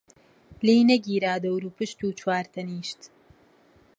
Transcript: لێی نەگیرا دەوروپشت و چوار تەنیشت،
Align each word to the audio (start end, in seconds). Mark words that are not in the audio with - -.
لێی 0.65 0.81
نەگیرا 0.91 1.33
دەوروپشت 1.43 1.99
و 2.03 2.09
چوار 2.19 2.45
تەنیشت، 2.53 3.01